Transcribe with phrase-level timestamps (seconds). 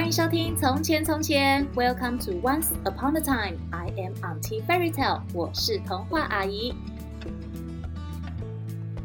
[0.00, 3.58] 欢迎收听《从前从前》，Welcome to Once Upon a Time。
[3.70, 6.74] I am Auntie Fairy Tale，我是童话阿姨。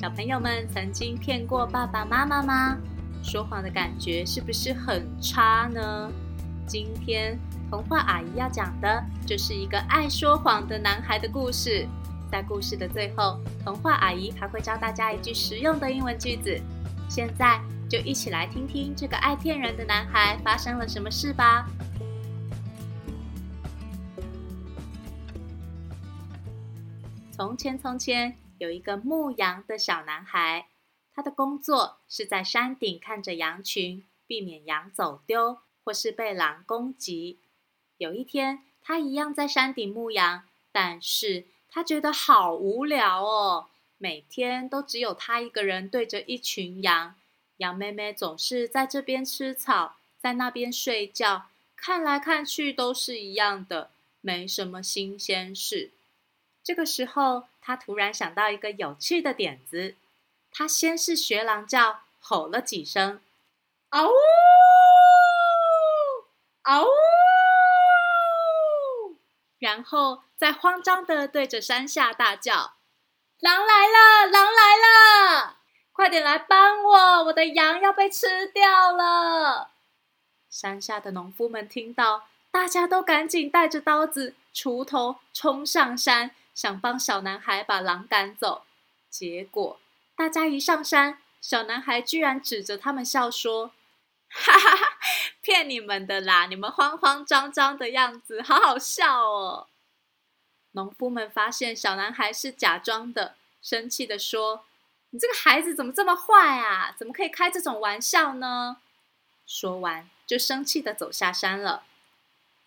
[0.00, 2.76] 小朋友们曾经骗过爸爸妈妈吗？
[3.22, 6.10] 说谎的感觉是不是很差呢？
[6.66, 7.38] 今天
[7.70, 11.86] 童话阿姨要讲的就是一个爱说谎的男孩的故事。
[12.32, 16.60] 在故事的最后，童话阿姨还会教大家一句实用的英文句子。
[17.08, 21.66] 现在就一起来听听这个爱骗人的男孩发生了什么事吧。
[27.32, 30.68] 从前，从前有一个牧羊的小男孩，
[31.12, 37.40] 他的工作是在山顶看着羊群，避免羊走丢或是被狼攻击。
[37.98, 43.66] 有一天，他一样在山顶牧羊，但是他觉得好无聊哦。
[43.98, 47.16] 每天都只有他一个人对着一群羊，
[47.60, 53.90] 羊妹妹总是在这边吃草，在那边睡觉，看来看去都是一样的，
[54.22, 55.90] 没什么新鲜事。
[56.64, 59.94] 这个时候，他突然想到一个有趣的点子，
[60.50, 63.20] 他先是学狼叫，吼了几声，
[63.90, 64.12] 嗷呜，
[66.62, 66.88] 嗷呜，
[69.58, 72.72] 然后再慌张地对着山下大叫。
[73.40, 74.26] 狼来了！
[74.26, 75.59] 狼来了！
[76.00, 79.68] 快点来帮我，我的羊要被吃掉了！
[80.48, 88.62] 山下的农夫们听到，大家都赶紧带着刀子、锄头冲上山，想帮小男孩把狼赶走。
[89.10, 89.78] 结果，
[90.16, 93.72] 大家一上山，小男孩居然指着他们笑说
[94.32, 94.98] ：“哈哈哈，
[95.42, 96.46] 骗你们的啦！
[96.46, 99.66] 你们慌慌张张的样子，好好笑哦！”
[100.72, 104.64] 农夫们发现小男孩是假装的，生气地说
[105.10, 106.94] ：“你这个孩子怎么这么坏啊？
[106.96, 108.78] 怎么可以开这种玩笑呢？”
[109.46, 111.82] 说完，就生气地走下山了。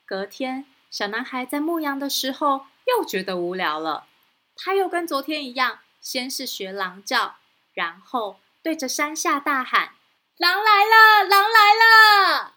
[0.05, 4.07] 隔天，小男孩在牧羊的时候又觉得无聊了，
[4.55, 7.37] 他又跟昨天一样，先是学狼叫，
[7.73, 9.93] 然后对着山下大喊
[10.37, 11.23] ：“狼来了！
[11.23, 12.55] 狼来了！”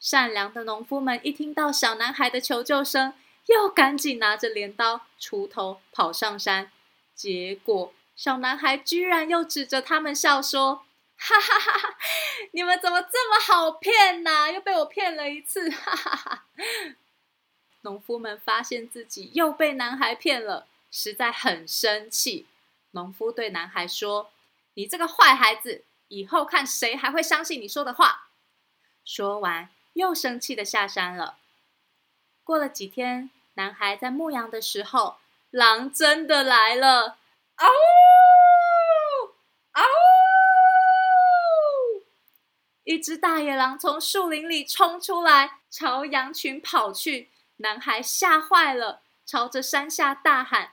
[0.00, 3.14] 善良的农夫们一听到小男孩的求救声，
[3.46, 6.70] 又赶紧拿着镰刀、锄头跑上山，
[7.14, 10.86] 结果小男孩居然又指着他们笑说
[11.18, 11.98] ：“哈哈哈哈！
[12.52, 14.50] 你们怎么这么好骗呢？
[14.50, 16.46] 又被我骗了一次！”哈哈哈！
[17.82, 22.46] 农夫们发现自己又被男孩骗了，实在很生气。
[22.92, 24.30] 农夫对男孩说
[24.74, 28.28] ：“你这个坏孩子，以后看谁还会相信你说的话。”
[29.04, 31.36] 说完，又生气的下山了。
[32.42, 35.18] 过了几天，男孩在牧羊的时候，
[35.50, 37.18] 狼真的来了！
[37.56, 39.34] 嗷呜！
[39.72, 39.82] 嗷！
[42.84, 47.30] 一只大野狼从树林里冲出来，朝羊群跑去。
[47.56, 50.72] 男孩吓坏了，朝着山下大喊：“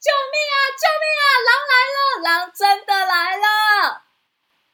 [0.00, 0.56] 救命啊！
[0.78, 1.24] 救命啊！
[1.48, 2.00] 狼来了！
[2.22, 4.04] 狼真的来了！”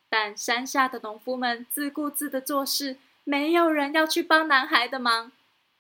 [0.09, 5.33] 但山下的农夫们自顾自的做事，没有人要去帮男孩的忙。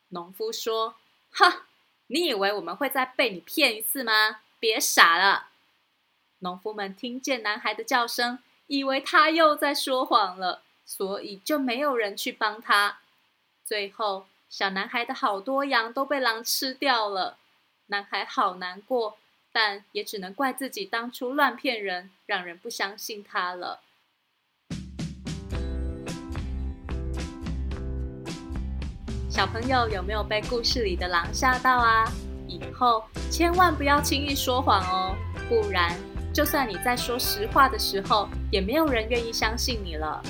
[0.08, 0.96] 农夫说
[1.30, 1.66] ：“哈，
[2.08, 4.40] 你以为我们会再被你骗一次吗？
[4.58, 5.50] 别傻了！”
[6.40, 12.98] 农夫们听见男孩的叫声，以为他又在说谎了，所以就没有人去帮他。
[13.64, 17.38] 最后，小男孩的好多羊都被狼吃掉了。
[17.86, 19.16] 男孩好难过，
[19.50, 23.80] 但也只能怪自己当初乱骗人，让人不相信他了。
[29.30, 32.04] 小朋友有没有被故事里的狼吓到啊？
[32.48, 35.16] 以后千万不要轻易说谎哦，
[35.48, 35.98] 不然
[36.36, 40.22] 就算你在说实话的时候，也没有人愿意相信你了。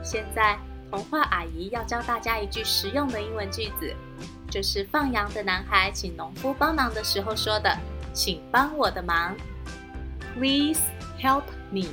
[0.00, 0.56] 现在
[0.88, 3.92] 童话阿姨要教大家一句实用的英文句子，
[4.48, 7.76] 就是放羊的男孩请农夫帮忙的时候说的
[8.14, 9.34] ：“请帮我的忙
[10.36, 10.80] ，Please
[11.20, 11.42] help
[11.72, 11.88] me.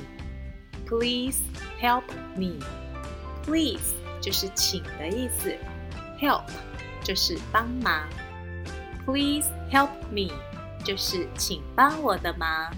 [0.86, 1.40] Please
[1.82, 2.04] help
[2.36, 2.60] me.
[3.44, 5.52] Please 就是请的意思。”
[6.22, 6.44] Help
[7.02, 8.04] 就是帮忙
[9.04, 10.32] ，Please help me
[10.84, 12.72] 就是请帮我的忙。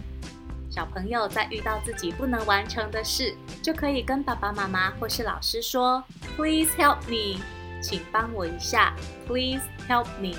[0.77, 6.05] 小朋友在遇到自己不能完成的事，就可以跟爸爸妈妈或是老师说
[6.37, 7.41] ：“Please help me，
[7.81, 8.95] 请帮我一下。
[9.27, 10.37] ”Please help me。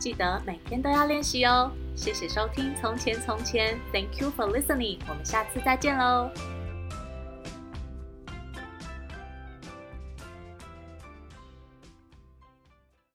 [0.00, 1.70] 记得每天都要练习哦。
[1.94, 4.98] 谢谢收听《从前从前》，Thank you for listening。
[5.08, 6.28] 我们下次再见喽。